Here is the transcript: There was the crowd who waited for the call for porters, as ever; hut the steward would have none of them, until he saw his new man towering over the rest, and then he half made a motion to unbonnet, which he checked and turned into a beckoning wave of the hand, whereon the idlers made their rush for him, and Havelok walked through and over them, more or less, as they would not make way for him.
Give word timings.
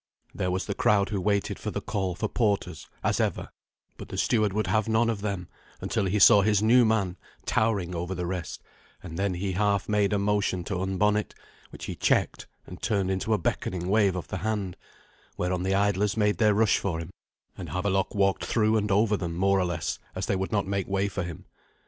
There 0.33 0.49
was 0.49 0.65
the 0.65 0.73
crowd 0.73 1.09
who 1.09 1.21
waited 1.21 1.59
for 1.59 1.69
the 1.69 1.79
call 1.79 2.15
for 2.15 2.27
porters, 2.27 2.89
as 3.03 3.19
ever; 3.19 3.49
hut 3.99 4.09
the 4.09 4.17
steward 4.17 4.51
would 4.51 4.65
have 4.65 4.89
none 4.89 5.11
of 5.11 5.21
them, 5.21 5.47
until 5.79 6.05
he 6.05 6.17
saw 6.17 6.41
his 6.41 6.59
new 6.63 6.83
man 6.85 7.17
towering 7.45 7.93
over 7.93 8.15
the 8.15 8.25
rest, 8.25 8.63
and 9.03 9.15
then 9.15 9.35
he 9.35 9.51
half 9.51 9.87
made 9.87 10.11
a 10.11 10.17
motion 10.17 10.63
to 10.63 10.79
unbonnet, 10.81 11.35
which 11.69 11.85
he 11.85 11.93
checked 11.93 12.47
and 12.65 12.81
turned 12.81 13.11
into 13.11 13.31
a 13.31 13.37
beckoning 13.37 13.89
wave 13.89 14.15
of 14.15 14.27
the 14.29 14.37
hand, 14.37 14.75
whereon 15.37 15.61
the 15.61 15.75
idlers 15.75 16.17
made 16.17 16.39
their 16.39 16.55
rush 16.55 16.79
for 16.79 16.97
him, 16.97 17.11
and 17.55 17.69
Havelok 17.69 18.15
walked 18.15 18.43
through 18.43 18.77
and 18.77 18.89
over 18.89 19.15
them, 19.15 19.35
more 19.35 19.59
or 19.59 19.65
less, 19.65 19.99
as 20.15 20.25
they 20.25 20.35
would 20.35 20.51
not 20.51 20.65
make 20.65 20.87
way 20.87 21.09
for 21.09 21.21
him. 21.21 21.45